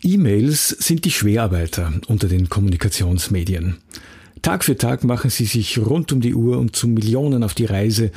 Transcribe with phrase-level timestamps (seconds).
[0.00, 3.78] E-Mails sind die Schwerarbeiter unter den Kommunikationsmedien.
[4.42, 7.64] Tag für Tag machen sie sich rund um die Uhr und zu Millionen auf die
[7.64, 8.12] Reise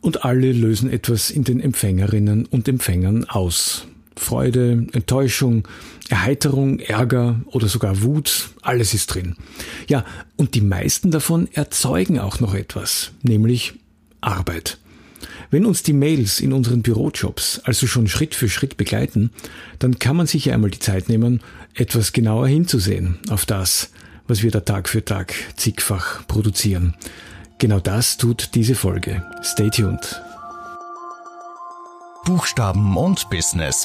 [0.00, 3.86] und alle lösen etwas in den Empfängerinnen und Empfängern aus.
[4.16, 5.68] Freude, Enttäuschung,
[6.08, 9.36] Erheiterung, Ärger oder sogar Wut, alles ist drin.
[9.88, 10.04] Ja,
[10.36, 13.74] und die meisten davon erzeugen auch noch etwas, nämlich
[14.20, 14.78] Arbeit.
[15.50, 19.30] Wenn uns die Mails in unseren Bürojobs also schon Schritt für Schritt begleiten,
[19.78, 21.40] dann kann man sich ja einmal die Zeit nehmen,
[21.74, 23.90] etwas genauer hinzusehen auf das,
[24.26, 26.94] was wir da Tag für Tag zigfach produzieren.
[27.58, 29.24] Genau das tut diese Folge.
[29.42, 30.20] Stay tuned.
[32.24, 33.84] Buchstaben und Business.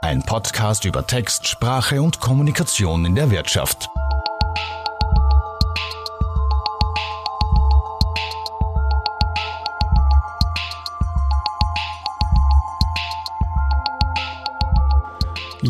[0.00, 3.88] Ein Podcast über Text, Sprache und Kommunikation in der Wirtschaft.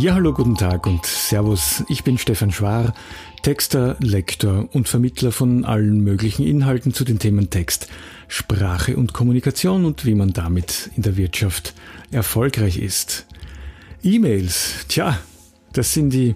[0.03, 1.85] Ja, hallo, guten Tag und Servus.
[1.89, 2.93] Ich bin Stefan Schwar,
[3.43, 7.87] Texter, Lektor und Vermittler von allen möglichen Inhalten zu den Themen Text,
[8.27, 11.75] Sprache und Kommunikation und wie man damit in der Wirtschaft
[12.11, 13.29] erfolgreich ist.
[14.03, 15.21] E-Mails, tja,
[15.73, 16.35] das sind die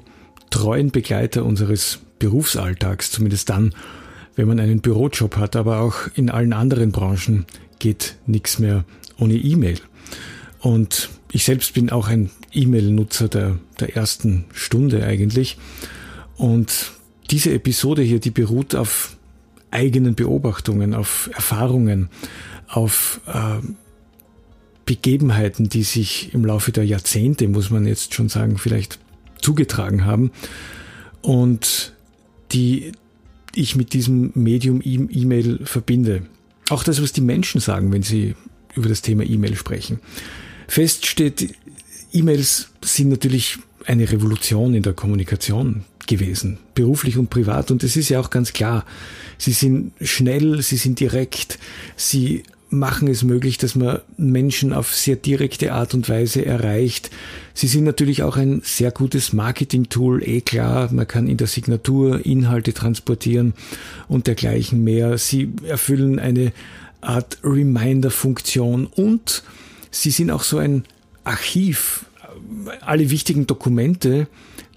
[0.51, 3.75] treuen Begleiter unseres Berufsalltags, zumindest dann,
[4.37, 7.47] wenn man einen Bürojob hat, aber auch in allen anderen Branchen
[7.81, 8.85] geht nichts mehr
[9.19, 9.81] ohne E-Mail.
[10.61, 15.59] Und ich selbst bin auch ein E-Mail-Nutzer der, der ersten Stunde eigentlich.
[16.39, 16.93] Und
[17.31, 19.19] diese Episode hier, die beruht auf
[19.71, 22.09] eigenen Beobachtungen, auf Erfahrungen,
[22.69, 23.59] auf äh,
[24.87, 28.99] Begebenheiten, die sich im Laufe der Jahrzehnte, muss man jetzt schon sagen, vielleicht
[29.39, 30.31] zugetragen haben
[31.21, 31.93] und
[32.53, 32.93] die
[33.55, 36.23] ich mit diesem Medium E-Mail verbinde.
[36.71, 38.37] Auch das, was die Menschen sagen, wenn sie
[38.75, 40.01] über das Thema E-Mail sprechen.
[40.69, 41.55] Fest steht,
[42.13, 47.71] E-Mails sind natürlich eine Revolution in der Kommunikation gewesen, beruflich und privat.
[47.71, 48.85] Und es ist ja auch ganz klar,
[49.39, 51.59] sie sind schnell, sie sind direkt,
[51.97, 57.11] sie machen es möglich, dass man Menschen auf sehr direkte Art und Weise erreicht.
[57.55, 62.25] Sie sind natürlich auch ein sehr gutes Marketing-Tool, eh klar, man kann in der Signatur
[62.27, 63.55] Inhalte transportieren
[64.09, 65.17] und dergleichen mehr.
[65.19, 66.53] Sie erfüllen eine
[67.01, 69.45] Art Reminder-Funktion und
[70.03, 70.85] sie sind auch so ein
[71.25, 72.07] Archiv.
[72.81, 74.29] Alle wichtigen Dokumente,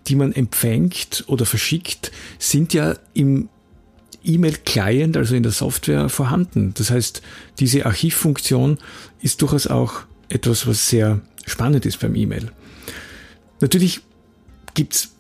[0.08, 3.50] die man empfängt oder verschickt, sind ja im
[4.24, 6.74] E-Mail-Client, also in der Software, vorhanden.
[6.76, 7.22] Das heißt,
[7.60, 8.78] diese Archivfunktion
[9.22, 12.52] ist durchaus auch etwas, was sehr spannend ist beim E-Mail.
[13.62, 14.02] Natürlich
[14.74, 15.12] gibt's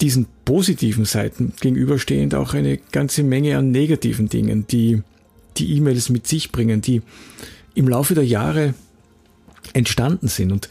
[0.00, 5.02] diesen positiven Seiten gegenüberstehend auch eine ganze Menge an negativen Dingen, die
[5.56, 7.02] die E-Mails mit sich bringen, die
[7.74, 8.74] im Laufe der Jahre
[9.76, 10.52] entstanden sind.
[10.52, 10.68] Und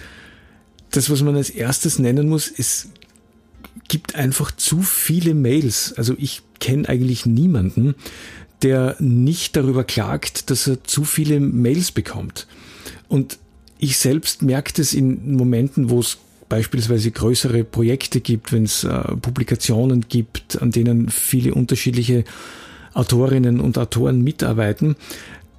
[0.92, 2.90] das, was man als erstes nennen muss, es
[3.88, 5.94] gibt einfach zu viele Mails.
[5.98, 7.96] Also ich kenne eigentlich niemanden,
[8.62, 12.48] der nicht darüber klagt, dass er zu viele Mails bekommt.
[13.08, 13.38] Und
[13.78, 16.18] ich selbst merke das in Momenten, wo es
[16.50, 22.24] beispielsweise größere Projekte gibt, wenn es äh, Publikationen gibt, an denen viele unterschiedliche
[22.94, 24.96] Autorinnen und Autoren mitarbeiten,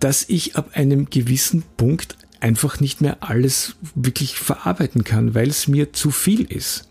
[0.00, 5.66] dass ich ab einem gewissen Punkt einfach nicht mehr alles wirklich verarbeiten kann, weil es
[5.66, 6.88] mir zu viel ist.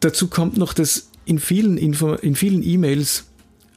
[0.00, 3.24] Dazu kommt noch, dass in vielen, Info in vielen E-Mails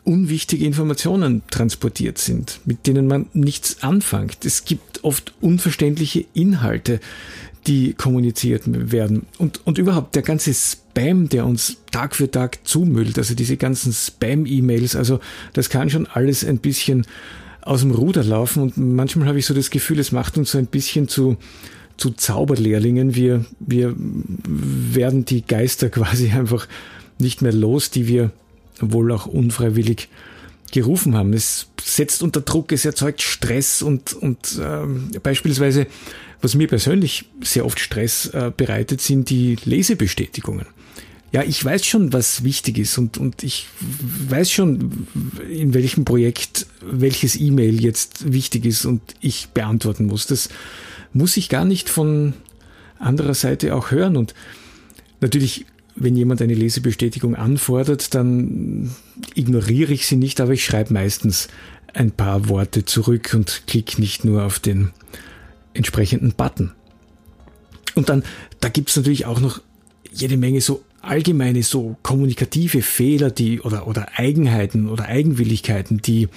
[0.06, 4.46] unwichtige Informationen transportiert sind, mit denen man nichts anfängt.
[4.46, 7.02] Es gibt oft unverständliche Inhalte,
[7.68, 9.26] die kommuniziert werden.
[9.40, 13.92] Und, und überhaupt der ganze Spam, der uns Tag für Tag zumüllt, also diese ganzen
[13.92, 15.20] Spam-E-Mails, also
[15.52, 17.06] das kann schon alles ein bisschen
[17.62, 20.58] aus dem Ruder laufen und manchmal habe ich so das Gefühl, es macht uns so
[20.58, 21.38] ein bisschen zu,
[21.98, 23.16] zu Zauberlehrlingen.
[23.16, 26.68] Wir, wir werden die Geister quasi einfach
[27.20, 28.32] nicht mehr los, die wir
[28.80, 30.10] wohl auch unfreiwillig
[30.72, 31.34] gerufen haben.
[31.34, 35.86] Es setzt unter Druck, es erzeugt Stress und, und äh, beispielsweise,
[36.42, 40.66] was mir persönlich sehr oft Stress äh, bereitet, sind die Lesebestätigungen
[41.32, 43.68] ja, ich weiß schon, was wichtig ist und, und ich
[44.28, 45.08] weiß schon,
[45.50, 50.28] in welchem Projekt welches E-Mail jetzt wichtig ist und ich beantworten muss.
[50.28, 50.50] Das
[51.14, 52.34] muss ich gar nicht von
[53.00, 54.34] anderer Seite auch hören und
[55.22, 58.92] natürlich wenn jemand eine Lesebestätigung anfordert, dann
[59.36, 61.48] ignoriere ich sie nicht, aber ich schreibe meistens
[61.94, 64.92] ein paar Worte zurück und klicke nicht nur auf den
[65.74, 66.72] entsprechenden Button.
[67.96, 68.24] Und dann,
[68.62, 69.62] da gibt's natürlich auch noch
[70.14, 76.30] jede Menge so allgemeine so kommunikative Fehler, die oder, oder Eigenheiten oder Eigenwilligkeiten, die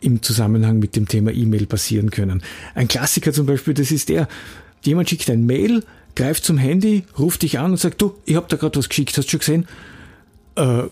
[0.00, 2.42] im Zusammenhang mit dem Thema E-Mail passieren können.
[2.74, 4.28] Ein Klassiker zum Beispiel, das ist der,
[4.82, 5.82] jemand schickt ein Mail,
[6.16, 9.16] greift zum Handy, ruft dich an und sagt, du, ich habe da gerade was geschickt,
[9.16, 9.68] hast du schon gesehen?
[10.56, 10.84] Äh,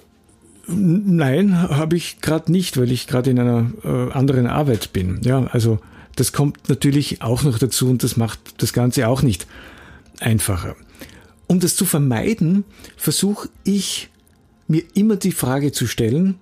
[0.69, 5.21] nein, habe ich gerade nicht, weil ich gerade in einer äh, anderen Arbeit bin.
[5.25, 5.79] Ja, also
[6.17, 9.47] das kommt natürlich auch noch dazu und das macht das Ganze auch nicht
[10.21, 10.77] einfacher.
[11.47, 12.65] Um das zu vermeiden,
[12.97, 14.09] versuche ich
[14.69, 16.37] mir immer die Frage zu stellen,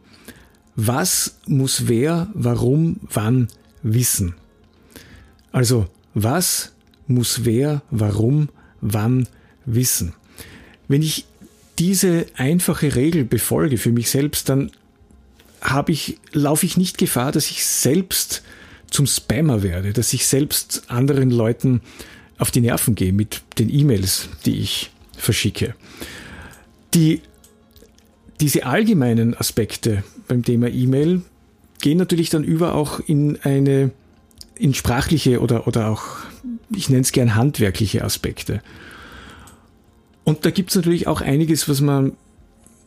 [0.77, 3.49] was muss wer, warum, wann
[3.83, 4.35] wissen?
[5.53, 6.73] Also, was
[7.07, 8.49] muss wer, warum,
[8.81, 9.29] wann
[9.67, 10.15] wissen?
[10.89, 11.27] Wenn ich
[11.79, 14.71] diese einfache Regel befolge für mich selbst, dann
[15.61, 18.43] habe ich, laufe ich nicht Gefahr, dass ich selbst
[18.91, 21.81] zum Spammer werde, dass ich selbst anderen Leuten
[22.39, 25.75] auf die Nerven gehe mit den E-Mails, die ich verschicke.
[26.95, 27.21] Die,
[28.41, 31.23] diese allgemeinen Aspekte beim Thema E-Mail
[31.81, 33.91] gehen natürlich dann über auch in eine,
[34.57, 36.05] in sprachliche oder, oder auch,
[36.75, 38.63] ich nenne es gern handwerkliche Aspekte.
[40.25, 42.13] Und da gibt es natürlich auch einiges, was man,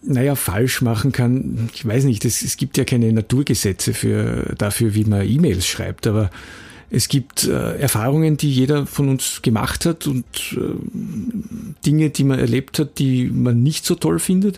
[0.02, 1.70] naja, falsch machen kann.
[1.74, 6.08] Ich weiß nicht, es, es gibt ja keine Naturgesetze für, dafür, wie man E-Mails schreibt,
[6.08, 6.32] aber
[6.90, 10.60] es gibt äh, Erfahrungen, die jeder von uns gemacht hat und äh,
[11.86, 14.58] Dinge, die man erlebt hat, die man nicht so toll findet.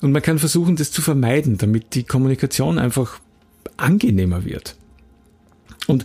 [0.00, 3.20] Und man kann versuchen, das zu vermeiden, damit die Kommunikation einfach
[3.76, 4.76] angenehmer wird.
[5.86, 6.04] Und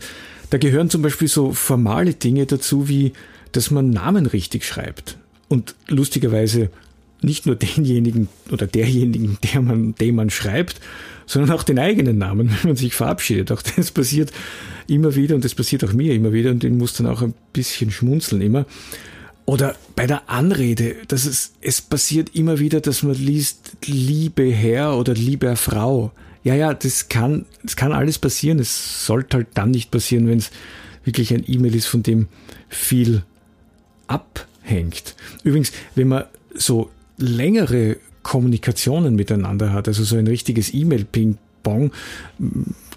[0.49, 3.13] da gehören zum Beispiel so formale Dinge dazu, wie
[3.51, 5.17] dass man Namen richtig schreibt.
[5.47, 6.69] Und lustigerweise
[7.21, 10.79] nicht nur denjenigen oder derjenigen, der man, den man schreibt,
[11.25, 13.51] sondern auch den eigenen Namen, wenn man sich verabschiedet.
[13.51, 14.31] Auch das passiert
[14.87, 17.33] immer wieder und das passiert auch mir immer wieder und den muss dann auch ein
[17.53, 18.65] bisschen schmunzeln immer.
[19.45, 24.97] Oder bei der Anrede, dass es, es passiert immer wieder, dass man liest, liebe Herr
[24.97, 26.11] oder liebe Frau.
[26.43, 28.59] Ja, ja, das kann, das kann alles passieren.
[28.59, 30.51] Es sollte halt dann nicht passieren, wenn es
[31.05, 32.27] wirklich ein E-Mail ist, von dem
[32.67, 33.23] viel
[34.07, 35.15] abhängt.
[35.43, 41.91] Übrigens, wenn man so längere Kommunikationen miteinander hat, also so ein richtiges E-Mail-Ping-Pong,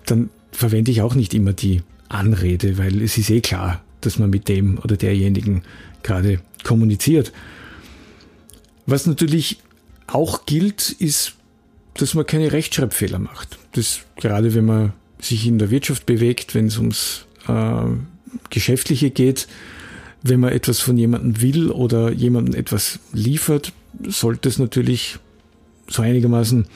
[0.06, 4.30] dann verwende ich auch nicht immer die Anrede, weil es ist eh klar, dass man
[4.30, 5.62] mit dem oder derjenigen
[6.02, 7.32] gerade kommuniziert.
[8.86, 9.58] Was natürlich
[10.06, 11.34] auch gilt, ist,
[11.94, 13.58] dass man keine Rechtschreibfehler macht.
[13.72, 17.84] Das gerade wenn man sich in der Wirtschaft bewegt, wenn es ums äh,
[18.48, 19.46] Geschäftliche geht,
[20.22, 23.72] wenn man etwas von jemandem will oder jemandem etwas liefert,
[24.06, 25.18] sollte es natürlich
[25.88, 26.66] so einigermaßen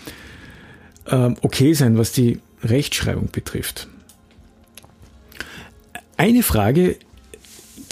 [1.06, 3.88] äh, okay sein, was die Rechtschreibung betrifft.
[6.16, 6.96] Eine Frage,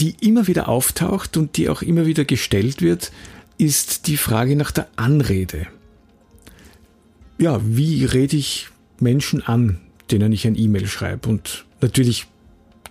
[0.00, 3.12] die immer wieder auftaucht und die auch immer wieder gestellt wird,
[3.58, 5.66] ist die Frage nach der Anrede.
[7.38, 8.68] Ja, wie rede ich
[9.00, 9.80] Menschen an,
[10.10, 12.26] denen ich ein E-Mail schreibe und natürlich,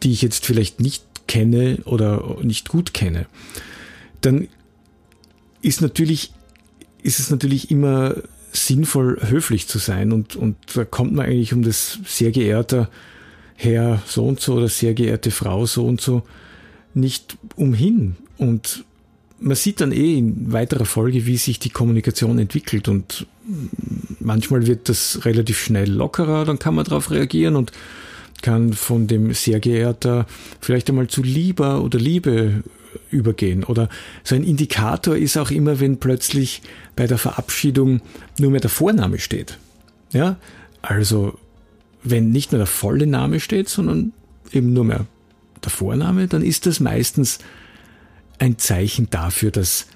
[0.03, 3.25] die ich jetzt vielleicht nicht kenne oder nicht gut kenne.
[4.21, 4.47] Dann
[5.61, 6.33] ist natürlich,
[7.03, 8.15] ist es natürlich immer
[8.53, 12.89] sinnvoll, höflich zu sein und, und da kommt man eigentlich um das sehr geehrter
[13.55, 16.23] Herr so und so oder sehr geehrte Frau so und so
[16.93, 18.15] nicht umhin.
[18.37, 18.83] Und
[19.39, 23.25] man sieht dann eh in weiterer Folge, wie sich die Kommunikation entwickelt und
[24.19, 27.71] manchmal wird das relativ schnell lockerer, dann kann man darauf reagieren und
[28.41, 30.25] kann von dem sehr geehrter
[30.59, 32.63] vielleicht einmal zu lieber oder Liebe
[33.09, 33.63] übergehen.
[33.63, 33.89] Oder
[34.23, 36.61] so ein Indikator ist auch immer, wenn plötzlich
[36.95, 38.01] bei der Verabschiedung
[38.39, 39.57] nur mehr der Vorname steht.
[40.11, 40.37] Ja,
[40.81, 41.37] also
[42.03, 44.13] wenn nicht mehr der volle Name steht, sondern
[44.51, 45.05] eben nur mehr
[45.63, 47.39] der Vorname, dann ist das meistens
[48.39, 49.87] ein Zeichen dafür, dass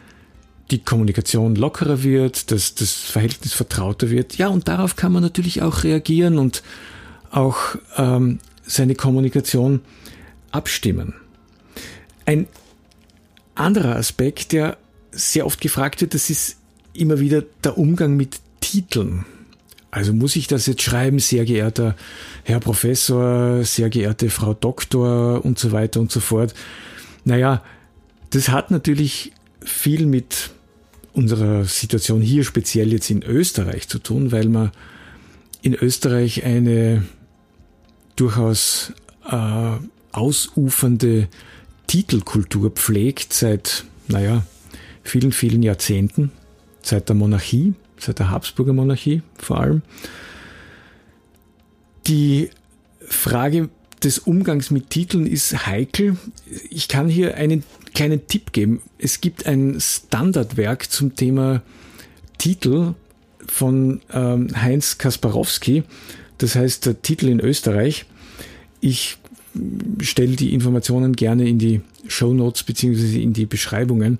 [0.71, 4.37] die Kommunikation lockerer wird, dass das Verhältnis vertrauter wird.
[4.37, 6.63] Ja, und darauf kann man natürlich auch reagieren und
[7.31, 9.81] auch ähm, seine Kommunikation
[10.51, 11.13] abstimmen.
[12.25, 12.47] Ein
[13.55, 14.77] anderer Aspekt, der
[15.11, 16.57] sehr oft gefragt wird, das ist
[16.93, 19.25] immer wieder der Umgang mit Titeln.
[19.91, 21.95] Also muss ich das jetzt schreiben, sehr geehrter
[22.43, 26.53] Herr Professor, sehr geehrte Frau Doktor und so weiter und so fort.
[27.23, 27.63] Naja,
[28.31, 29.31] das hat natürlich
[29.61, 30.51] viel mit
[31.13, 34.71] unserer Situation hier speziell jetzt in Österreich zu tun, weil man
[35.61, 37.05] in Österreich eine
[38.17, 38.91] durchaus
[39.29, 39.77] äh,
[40.11, 41.29] ausufernde
[41.87, 44.43] Titelkultur pflegt seit, naja,
[45.03, 46.31] vielen, vielen Jahrzehnten,
[46.81, 49.81] seit der Monarchie, seit der Habsburger Monarchie vor allem.
[52.07, 52.49] Die
[53.07, 53.69] Frage
[54.03, 56.17] des Umgangs mit Titeln ist heikel.
[56.69, 57.63] Ich kann hier einen
[57.93, 58.81] kleinen Tipp geben.
[58.97, 61.61] Es gibt ein Standardwerk zum Thema
[62.37, 62.93] Titel
[63.47, 65.83] von ähm, Heinz Kasparowski.
[66.37, 68.05] Das heißt, der Titel in Österreich.
[68.81, 69.17] Ich
[70.01, 74.19] stelle die Informationen gerne in die Show Notes beziehungsweise in die Beschreibungen.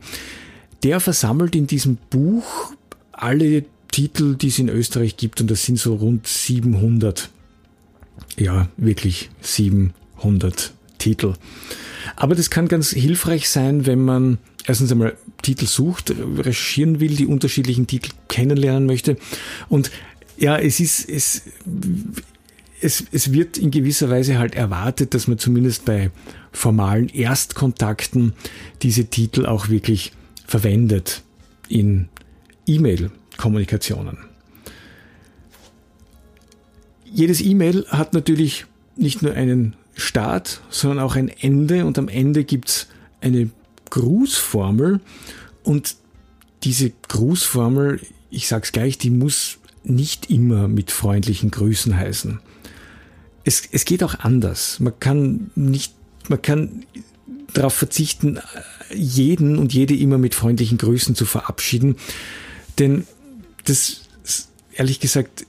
[0.84, 2.74] Der versammelt in diesem Buch
[3.12, 7.30] alle Titel, die es in Österreich gibt und das sind so rund 700.
[8.38, 11.34] Ja, wirklich 700 Titel.
[12.16, 17.26] Aber das kann ganz hilfreich sein, wenn man erstens einmal Titel sucht, recherchieren will, die
[17.26, 19.18] unterschiedlichen Titel kennenlernen möchte.
[19.70, 19.92] Und
[20.38, 21.44] ja, es ist, es,
[22.82, 26.12] es, es wird in gewisser Weise halt erwartet, dass man zumindest bei
[26.52, 28.34] formalen Erstkontakten
[28.82, 30.12] diese Titel auch wirklich
[30.46, 31.24] verwendet
[31.68, 32.10] in
[32.68, 34.18] E-Mail-Kommunikationen.
[37.06, 38.66] Jedes E-Mail hat natürlich
[38.98, 42.88] nicht nur einen Start, sondern auch ein Ende und am Ende gibt's
[43.22, 43.50] eine
[43.90, 45.00] Grußformel
[45.64, 45.96] und
[46.64, 52.40] diese Grußformel, ich sag's gleich, die muss nicht immer mit freundlichen Grüßen heißen.
[53.46, 54.80] Es, es geht auch anders.
[54.80, 55.94] Man kann nicht,
[56.28, 56.86] man kann
[57.54, 58.40] darauf verzichten,
[58.94, 61.96] jeden und jede immer mit freundlichen Grüßen zu verabschieden,
[62.78, 63.08] denn
[63.64, 64.02] das,
[64.74, 65.46] ehrlich gesagt,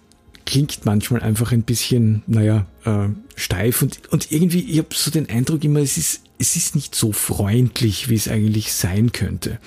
[0.47, 5.29] klingt manchmal einfach ein bisschen, naja, äh, steif und, und irgendwie, ich habe so den
[5.29, 9.59] Eindruck immer, es ist, es ist nicht so freundlich, wie es eigentlich sein könnte.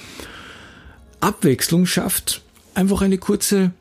[1.19, 2.41] Abwechslung schafft
[2.73, 3.71] einfach eine kurze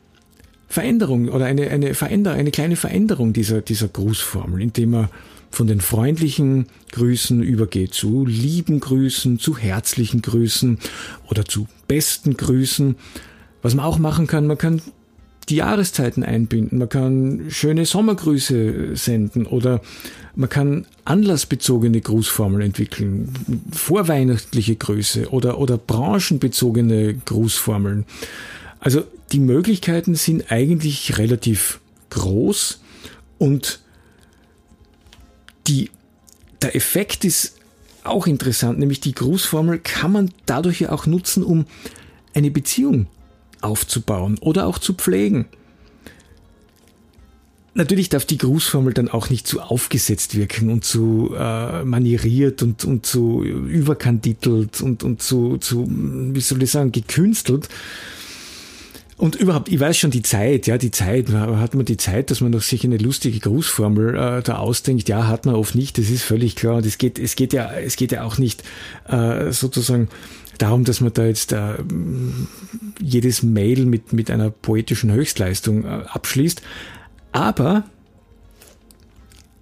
[0.69, 5.09] Veränderung oder eine, eine, Veränder eine kleine Veränderung dieser, dieser Grußformel, indem man
[5.51, 10.77] von den freundlichen Grüßen übergeht zu lieben Grüßen, zu herzlichen Grüßen
[11.27, 12.95] oder zu besten Grüßen.
[13.63, 14.81] Was man auch machen kann, man kann
[15.49, 19.81] die Jahreszeiten einbinden, man kann schöne Sommergrüße senden oder
[20.35, 23.33] man kann anlassbezogene Grußformeln entwickeln,
[23.71, 28.05] vorweihnachtliche Grüße oder, oder branchenbezogene Grußformeln.
[28.79, 32.81] Also die Möglichkeiten sind eigentlich relativ groß
[33.37, 33.79] und
[35.67, 35.91] die,
[36.61, 37.57] der Effekt ist
[38.03, 41.65] auch interessant, nämlich die Grußformel kann man dadurch ja auch nutzen, um
[42.33, 43.07] eine Beziehung
[43.61, 45.45] aufzubauen oder auch zu pflegen.
[47.75, 52.83] Natürlich darf die Grußformel dann auch nicht zu aufgesetzt wirken und zu äh, manieriert und,
[52.83, 57.69] und zu überkandidelt und, und zu, zu, wie soll ich sagen, gekünstelt.
[59.19, 62.39] Und überhaupt, ich weiß schon die Zeit, ja, die Zeit, hat man die Zeit, dass
[62.39, 65.09] man noch sich eine lustige Grußformel äh, da ausdenkt?
[65.09, 66.77] Ja, hat man oft nicht, das ist völlig klar.
[66.77, 68.63] Und es geht, es geht ja, es geht ja auch nicht
[69.09, 70.07] äh, sozusagen
[70.57, 71.73] darum, dass man da jetzt äh,
[73.01, 76.61] jedes Mail mit, mit einer poetischen Höchstleistung äh, abschließt.
[77.33, 77.83] Aber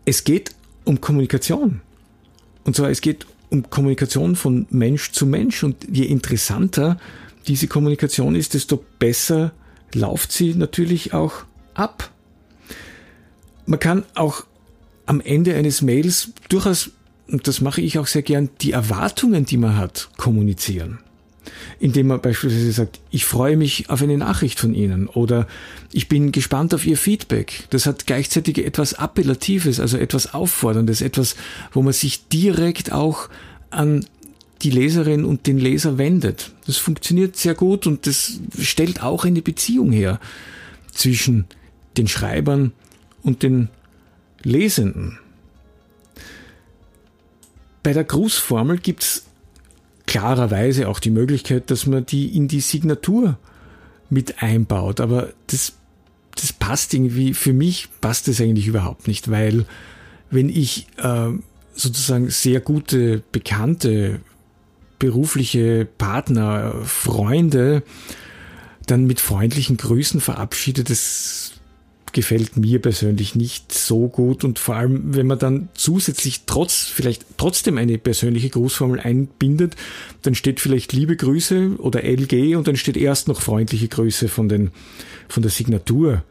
[0.05, 0.51] es geht
[0.83, 1.81] um Kommunikation.
[2.63, 5.63] Und zwar, es geht um Kommunikation von Mensch zu Mensch.
[5.63, 6.99] Und je interessanter
[7.47, 9.51] diese Kommunikation ist, desto besser
[9.93, 12.11] läuft sie natürlich auch ab.
[13.65, 14.45] Man kann auch
[15.05, 16.91] am Ende eines Mails durchaus
[17.27, 20.99] und das mache ich auch sehr gern, die Erwartungen, die man hat, kommunizieren.
[21.79, 25.47] Indem man beispielsweise sagt, ich freue mich auf eine Nachricht von Ihnen oder
[25.91, 27.67] ich bin gespannt auf Ihr Feedback.
[27.69, 31.35] Das hat gleichzeitig etwas Appellatives, also etwas Aufforderndes, etwas,
[31.71, 33.29] wo man sich direkt auch
[33.69, 34.05] an
[34.61, 36.51] die Leserin und den Leser wendet.
[36.65, 40.19] Das funktioniert sehr gut und das stellt auch eine Beziehung her
[40.91, 41.45] zwischen
[41.97, 42.73] den Schreibern
[43.23, 43.69] und den
[44.43, 45.19] Lesenden.
[47.83, 49.25] Bei der Grußformel gibt's
[50.05, 53.37] klarerweise auch die Möglichkeit, dass man die in die Signatur
[54.09, 54.99] mit einbaut.
[54.99, 55.73] Aber das,
[56.35, 59.65] das passt irgendwie, für mich passt das eigentlich überhaupt nicht, weil
[60.29, 61.29] wenn ich äh,
[61.73, 64.21] sozusagen sehr gute Bekannte,
[64.99, 67.83] berufliche Partner, Freunde
[68.85, 71.57] dann mit freundlichen Grüßen verabschiede, das
[72.13, 74.43] gefällt mir persönlich nicht so gut.
[74.43, 79.75] Und vor allem, wenn man dann zusätzlich trotz, vielleicht trotzdem eine persönliche Grußformel einbindet,
[80.23, 84.49] dann steht vielleicht liebe Grüße oder LG und dann steht erst noch freundliche Grüße von
[84.49, 84.71] den,
[85.27, 86.23] von der Signatur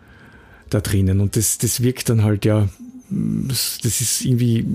[0.71, 1.21] da drinnen.
[1.21, 2.69] Und das, das wirkt dann halt ja,
[3.09, 4.67] das ist irgendwie,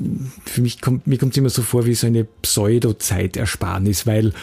[0.45, 4.33] für mich kommt, mir kommt es immer so vor wie so eine Pseudo-Zeitersparnis, weil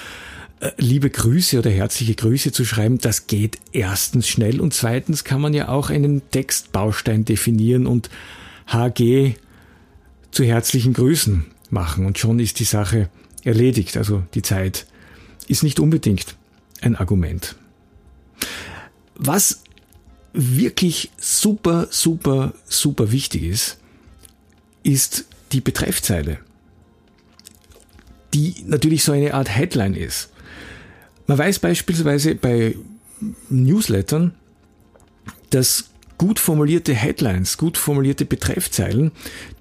[0.61, 5.41] äh, liebe Grüße oder herzliche Grüße zu schreiben, das geht erstens schnell und zweitens kann
[5.41, 8.11] man ja auch einen Textbaustein definieren und
[8.67, 9.35] HG
[10.31, 13.09] zu herzlichen Grüßen machen und schon ist die Sache
[13.45, 13.97] erledigt.
[13.97, 14.87] Also die Zeit
[15.47, 16.37] ist nicht unbedingt
[16.83, 17.57] ein Argument.
[19.15, 19.63] Was
[20.33, 23.78] wirklich super, super, super wichtig ist,
[24.83, 26.39] ist die Betreffzeile,
[28.35, 30.31] die natürlich so eine Art Headline ist.
[31.27, 32.75] Man weiß beispielsweise bei
[33.51, 34.35] Newslettern,
[35.51, 39.13] dass gut formulierte Headlines, gut formulierte Betreffzeilen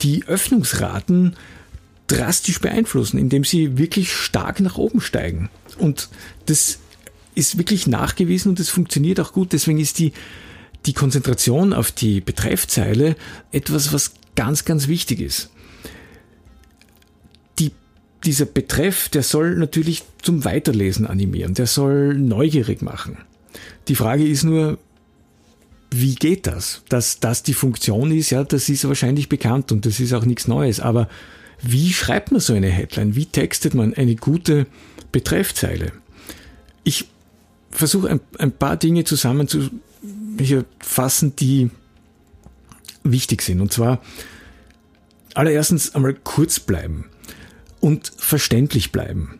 [0.01, 1.35] die Öffnungsraten
[2.07, 5.49] drastisch beeinflussen, indem sie wirklich stark nach oben steigen.
[5.77, 6.09] Und
[6.45, 6.79] das
[7.35, 9.53] ist wirklich nachgewiesen und das funktioniert auch gut.
[9.53, 10.13] Deswegen ist die,
[10.85, 13.15] die Konzentration auf die Betreffzeile
[13.51, 15.49] etwas, was ganz, ganz wichtig ist.
[17.59, 17.73] Die,
[18.23, 23.17] dieser Betreff, der soll natürlich zum Weiterlesen animieren, der soll neugierig machen.
[23.89, 24.77] Die Frage ist nur,
[25.91, 26.83] wie geht das?
[26.87, 30.47] Dass das die Funktion ist, ja, das ist wahrscheinlich bekannt und das ist auch nichts
[30.47, 30.79] Neues.
[30.79, 31.09] Aber
[31.61, 33.15] wie schreibt man so eine Headline?
[33.15, 34.67] Wie textet man eine gute
[35.11, 35.91] Betreffzeile?
[36.83, 37.07] Ich
[37.71, 41.71] versuche ein, ein paar Dinge zusammenzufassen, die
[43.11, 43.61] wichtig sind.
[43.61, 44.01] Und zwar
[45.33, 47.05] allererstens einmal kurz bleiben
[47.79, 49.39] und verständlich bleiben.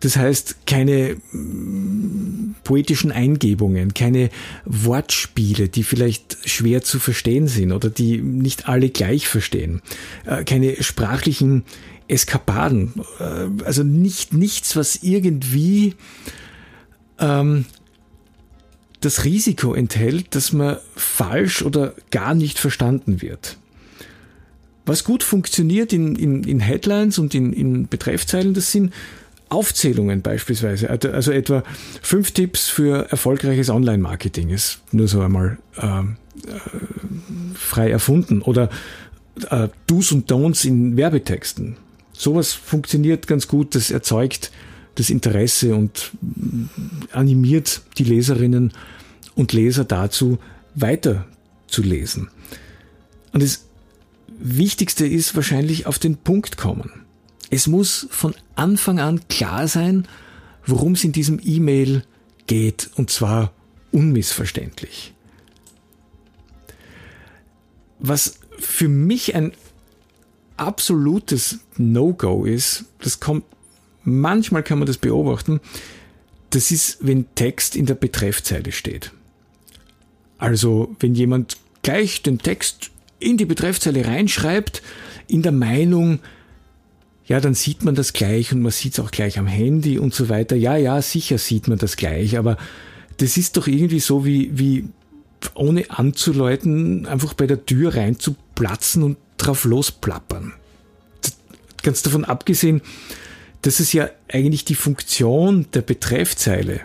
[0.00, 4.30] Das heißt, keine mm, poetischen Eingebungen, keine
[4.64, 9.80] Wortspiele, die vielleicht schwer zu verstehen sind oder die nicht alle gleich verstehen,
[10.26, 11.64] äh, keine sprachlichen
[12.08, 15.94] Eskapaden, äh, also nicht nichts, was irgendwie
[17.20, 17.66] ähm,
[19.04, 23.58] das Risiko enthält, dass man falsch oder gar nicht verstanden wird.
[24.86, 28.92] Was gut funktioniert in, in, in Headlines und in, in Betreffzeilen, das sind
[29.48, 31.62] Aufzählungen beispielsweise, also, also etwa
[32.00, 36.04] fünf Tipps für erfolgreiches Online-Marketing ist nur so einmal äh, äh,
[37.54, 38.70] frei erfunden oder
[39.50, 41.76] äh, Do's und Don'ts in Werbetexten.
[42.12, 44.50] Sowas funktioniert ganz gut, das erzeugt
[44.94, 46.12] das Interesse und
[47.12, 48.72] animiert die Leserinnen
[49.34, 50.38] und Leser dazu,
[50.74, 51.26] weiter
[51.66, 52.28] zu lesen.
[53.32, 53.64] Und das
[54.38, 56.90] Wichtigste ist wahrscheinlich auf den Punkt kommen.
[57.50, 60.08] Es muss von Anfang an klar sein,
[60.66, 62.04] worum es in diesem E-Mail
[62.46, 63.52] geht, und zwar
[63.92, 65.14] unmissverständlich.
[67.98, 69.52] Was für mich ein
[70.56, 73.44] absolutes No-Go ist, das kommt,
[74.04, 75.60] manchmal kann man das beobachten,
[76.50, 79.12] das ist, wenn Text in der Betreffzeile steht.
[80.38, 84.82] Also, wenn jemand gleich den Text in die Betreffzeile reinschreibt,
[85.28, 86.18] in der Meinung,
[87.26, 90.14] ja, dann sieht man das gleich und man sieht es auch gleich am Handy und
[90.14, 90.56] so weiter.
[90.56, 92.58] Ja, ja, sicher sieht man das gleich, aber
[93.18, 94.84] das ist doch irgendwie so wie, wie
[95.54, 100.52] ohne anzuläuten, einfach bei der Tür reinzuplatzen und drauf losplappern.
[101.82, 102.80] Ganz davon abgesehen,
[103.62, 106.80] dass es ja eigentlich die Funktion der Betreffzeile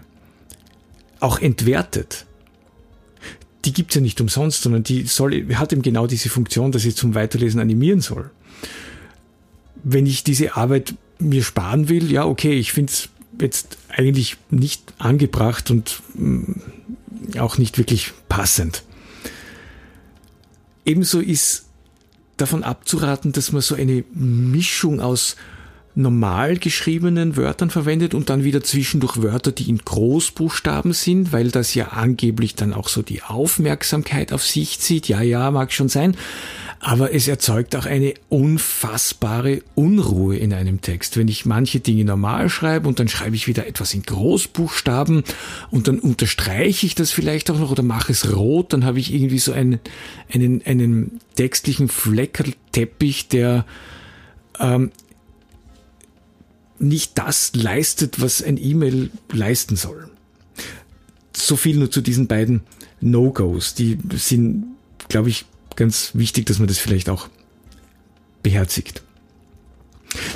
[1.19, 2.25] auch entwertet.
[3.65, 6.95] Die gibt's ja nicht umsonst, sondern die soll, hat eben genau diese Funktion, dass sie
[6.95, 8.31] zum Weiterlesen animieren soll
[9.83, 13.09] wenn ich diese Arbeit mir sparen will, ja, okay, ich finde es
[13.39, 18.83] jetzt eigentlich nicht angebracht und mm, auch nicht wirklich passend.
[20.85, 21.65] Ebenso ist
[22.37, 25.35] davon abzuraten, dass man so eine Mischung aus
[25.97, 31.73] normal geschriebenen Wörtern verwendet und dann wieder zwischendurch Wörter, die in Großbuchstaben sind, weil das
[31.73, 35.07] ja angeblich dann auch so die Aufmerksamkeit auf sich zieht.
[35.07, 36.15] Ja, ja, mag schon sein
[36.79, 41.17] aber es erzeugt auch eine unfassbare Unruhe in einem Text.
[41.17, 45.23] Wenn ich manche Dinge normal schreibe und dann schreibe ich wieder etwas in Großbuchstaben
[45.71, 49.13] und dann unterstreiche ich das vielleicht auch noch oder mache es rot, dann habe ich
[49.13, 49.79] irgendwie so einen,
[50.31, 53.65] einen, einen textlichen Fleckerteppich, der
[54.59, 54.91] ähm,
[56.79, 60.09] nicht das leistet, was ein E-Mail leisten soll.
[61.35, 62.61] So viel nur zu diesen beiden
[62.99, 63.73] No-Gos.
[63.75, 64.65] Die sind,
[65.07, 67.29] glaube ich, ganz wichtig, dass man das vielleicht auch
[68.43, 69.03] beherzigt.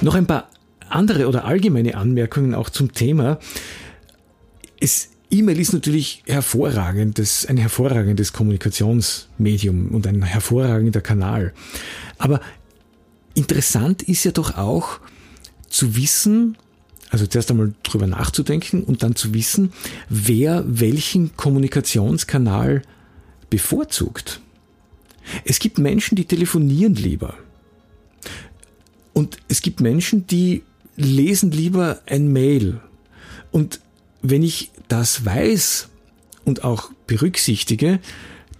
[0.01, 0.49] Noch ein paar
[0.89, 3.39] andere oder allgemeine Anmerkungen auch zum Thema.
[4.79, 11.53] Es E-Mail ist natürlich hervorragendes, ein hervorragendes Kommunikationsmedium und ein hervorragender Kanal.
[12.17, 12.41] Aber
[13.33, 14.99] interessant ist ja doch auch
[15.71, 16.57] zu wissen,
[17.09, 19.73] also zuerst einmal drüber nachzudenken und dann zu wissen,
[20.09, 22.83] wer welchen Kommunikationskanal
[23.49, 24.39] bevorzugt.
[25.45, 27.35] Es gibt Menschen, die telefonieren lieber.
[29.13, 30.63] Und es gibt Menschen, die
[30.95, 32.79] lesen lieber ein Mail.
[33.51, 33.81] Und
[34.21, 35.89] wenn ich das weiß
[36.45, 37.99] und auch berücksichtige,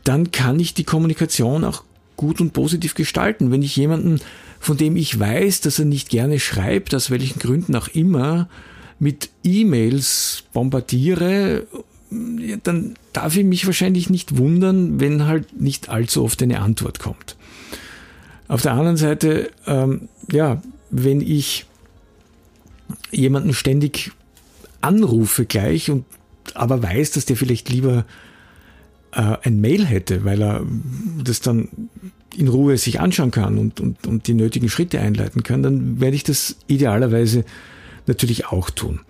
[0.03, 1.83] dann kann ich die Kommunikation auch
[2.17, 3.51] gut und positiv gestalten.
[3.51, 4.19] Wenn ich jemanden,
[4.61, 8.47] von dem ich weiß, dass er nicht gerne schreibt, aus welchen Gründen auch immer,
[8.99, 11.65] mit E-Mails bombardiere
[12.63, 17.37] dann darf ich mich wahrscheinlich nicht wundern, wenn halt nicht allzu oft eine Antwort kommt.
[18.49, 21.65] Auf der anderen Seite, ähm, ja, wenn ich
[23.11, 24.11] jemanden ständig
[24.81, 26.05] anrufe gleich und
[26.53, 28.05] aber weiß, dass der vielleicht lieber
[29.13, 30.65] äh, ein Mail hätte, weil er
[31.23, 31.69] das dann
[32.35, 36.15] in Ruhe sich anschauen kann und, und, und die nötigen Schritte einleiten kann, dann werde
[36.15, 37.45] ich das idealerweise
[38.07, 39.01] natürlich auch tun.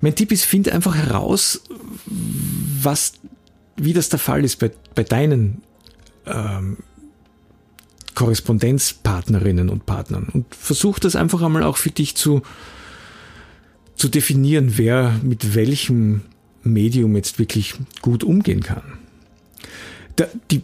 [0.00, 1.62] Mein Tipp ist, finde einfach heraus,
[2.06, 3.14] was,
[3.76, 5.62] wie das der Fall ist bei, bei deinen
[6.26, 6.78] ähm,
[8.14, 12.42] Korrespondenzpartnerinnen und Partnern und versuch das einfach einmal auch für dich zu,
[13.94, 16.22] zu definieren, wer mit welchem
[16.62, 18.82] Medium jetzt wirklich gut umgehen kann.
[20.16, 20.62] Da, die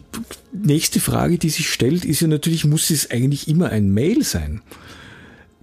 [0.51, 4.61] nächste Frage, die sich stellt, ist ja natürlich, muss es eigentlich immer ein Mail sein?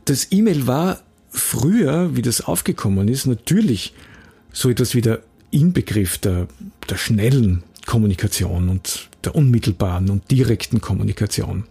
[0.05, 3.93] Das E-Mail war früher, wie das aufgekommen ist, natürlich
[4.53, 6.49] so etwas wie der Inbegriff der,
[6.89, 11.65] der schnellen Kommunikation und der unmittelbaren und direkten Kommunikation.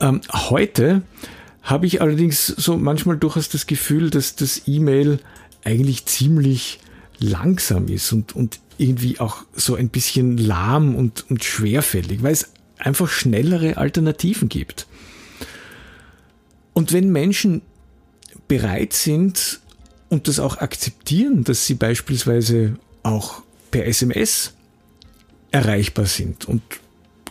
[0.00, 1.02] Ähm, heute
[1.62, 5.20] habe ich allerdings so manchmal durchaus das Gefühl, dass das E-Mail
[5.64, 6.80] eigentlich ziemlich
[7.18, 12.50] langsam ist und, und irgendwie auch so ein bisschen lahm und, und schwerfällig, weil es
[12.78, 14.86] einfach schnellere Alternativen gibt.
[16.72, 17.60] Und wenn Menschen
[18.48, 19.60] bereit sind
[20.08, 24.54] und das auch akzeptieren, dass sie beispielsweise auch per SMS
[25.50, 26.62] erreichbar sind und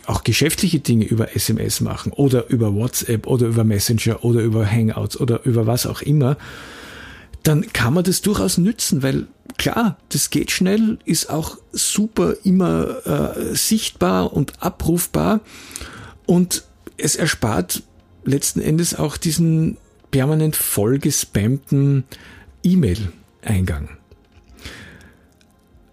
[0.06, 5.18] auch geschäftliche Dinge über SMS machen oder über WhatsApp oder über Messenger oder über Hangouts
[5.18, 6.36] oder über was auch immer,
[7.42, 9.26] dann kann man das durchaus nützen, weil
[9.60, 15.40] klar, das geht schnell, ist auch super immer äh, sichtbar und abrufbar
[16.26, 16.64] und
[16.96, 17.82] es erspart
[18.24, 19.76] letzten Endes auch diesen
[20.10, 22.04] permanent vollgespammten
[22.62, 23.90] E-Mail-Eingang.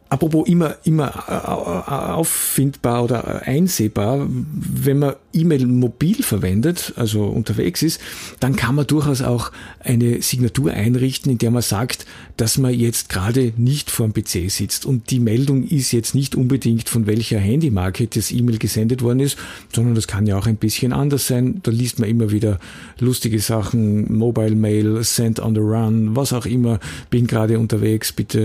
[0.08, 7.84] Apropos immer, immer äh, äh, auffindbar oder einsehbar, wenn man E-Mail mobil verwendet, also unterwegs
[7.84, 8.00] ist,
[8.40, 12.06] dann kann man durchaus auch eine Signatur einrichten, in der man sagt,
[12.38, 14.86] dass man jetzt gerade nicht vor dem PC sitzt.
[14.86, 19.38] Und die Meldung ist jetzt nicht unbedingt von welcher Handymarke das E-Mail gesendet worden ist,
[19.74, 21.60] sondern das kann ja auch ein bisschen anders sein.
[21.64, 22.60] Da liest man immer wieder
[23.00, 28.40] lustige Sachen, Mobile Mail, Send on the Run, was auch immer, bin gerade unterwegs, bitte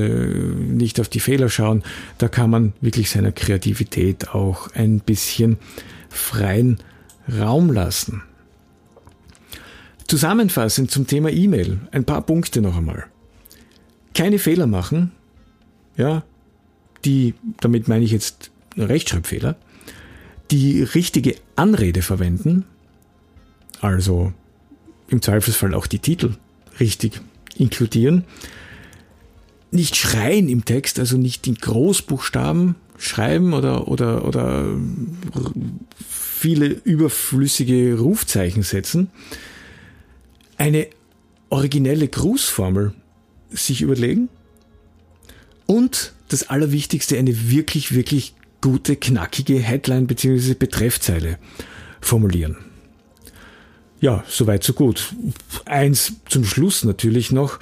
[0.68, 1.82] nicht auf die Fehler schauen.
[2.18, 5.58] Da kann man wirklich seiner Kreativität auch ein bisschen
[6.12, 6.78] freien
[7.28, 8.22] Raum lassen.
[10.06, 13.04] Zusammenfassend zum Thema E-Mail ein paar Punkte noch einmal.
[14.14, 15.12] Keine Fehler machen,
[15.96, 16.22] ja,
[17.04, 19.56] die, damit meine ich jetzt Rechtschreibfehler,
[20.50, 22.64] die richtige Anrede verwenden,
[23.80, 24.32] also
[25.08, 26.34] im Zweifelsfall auch die Titel
[26.78, 27.20] richtig
[27.56, 28.24] inkludieren,
[29.70, 34.64] nicht schreien im Text, also nicht in Großbuchstaben schreiben oder, oder, oder
[36.08, 39.10] viele überflüssige Rufzeichen setzen,
[40.56, 40.86] eine
[41.50, 42.94] originelle Grußformel
[43.50, 44.28] sich überlegen
[45.66, 50.54] und das Allerwichtigste, eine wirklich, wirklich gute, knackige Headline bzw.
[50.54, 51.38] Betreffzeile
[52.00, 52.56] formulieren.
[54.00, 55.12] Ja, soweit, so gut.
[55.64, 57.58] Eins zum Schluss natürlich noch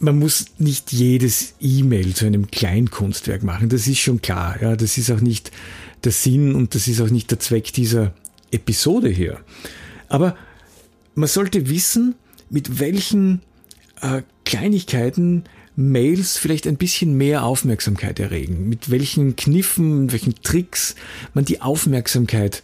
[0.00, 3.68] man muss nicht jedes E-Mail zu einem Kleinkunstwerk machen.
[3.68, 4.60] Das ist schon klar.
[4.60, 5.50] Ja, das ist auch nicht
[6.04, 8.14] der Sinn und das ist auch nicht der Zweck dieser
[8.50, 9.38] Episode hier.
[10.08, 10.36] Aber
[11.14, 12.14] man sollte wissen,
[12.48, 13.42] mit welchen
[14.00, 15.44] äh, Kleinigkeiten
[15.76, 20.94] Mails vielleicht ein bisschen mehr Aufmerksamkeit erregen, mit welchen Kniffen, welchen Tricks
[21.34, 22.62] man die Aufmerksamkeit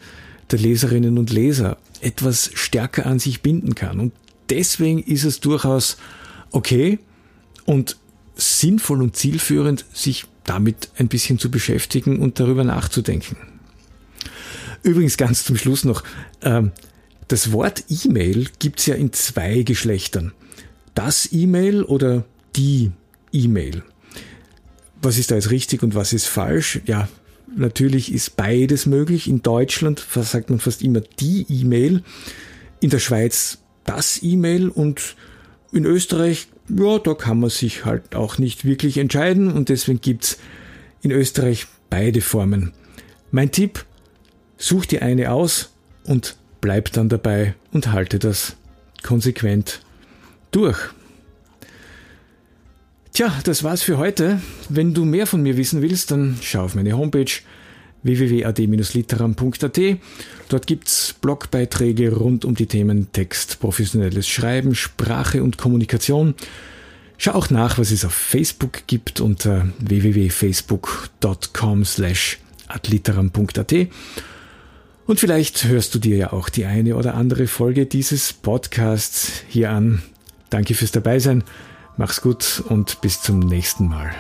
[0.51, 4.01] der Leserinnen und Leser etwas stärker an sich binden kann.
[4.01, 4.13] Und
[4.49, 5.97] deswegen ist es durchaus
[6.51, 6.99] okay,
[7.67, 7.97] und
[8.37, 13.37] sinnvoll und zielführend, sich damit ein bisschen zu beschäftigen und darüber nachzudenken.
[14.83, 16.05] Übrigens ganz zum Schluss noch,
[16.43, 16.73] ähm,
[17.29, 20.33] das Wort E-Mail gibt's ja in zwei Geschlechtern.
[20.95, 22.25] Das E-Mail oder
[22.55, 22.93] die
[23.33, 23.83] E-Mail.
[25.03, 26.81] Was ist da jetzt richtig und was ist falsch?
[26.87, 27.09] Ja,
[27.55, 29.29] natürlich ist beides möglich.
[29.29, 32.03] In Deutschland sagt man fast immer die E-Mail,
[32.81, 35.17] in der Schweiz das E-Mail und
[35.73, 40.39] in Österreich ja, da kann man sich halt auch nicht wirklich entscheiden und deswegen gibt's
[41.03, 42.73] in Österreich beide Formen.
[43.31, 43.85] Mein Tipp,
[44.57, 45.73] such dir eine aus
[46.05, 48.57] und bleib dann dabei und halte das
[49.03, 49.81] konsequent
[50.51, 50.79] durch.
[53.13, 54.41] Tja, das war's für heute.
[54.69, 57.33] Wenn du mehr von mir wissen willst, dann schau auf meine Homepage
[58.07, 59.81] www.ad-literam.at.
[60.49, 66.35] Dort gibt's Blogbeiträge rund um die Themen Text, professionelles Schreiben, Sprache und Kommunikation.
[67.19, 72.39] Schau auch nach, was es auf Facebook gibt unter www.facebook.com slash
[72.69, 73.75] adliteram.at.
[75.07, 79.71] Und vielleicht hörst du dir ja auch die eine oder andere Folge dieses Podcasts hier
[79.71, 80.03] an.
[80.51, 81.45] Danke fürs Dabeisein,
[81.97, 84.15] mach's gut und bis zum nächsten Mal.